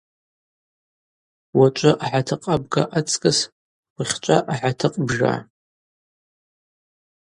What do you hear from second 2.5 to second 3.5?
абга ацкӏыс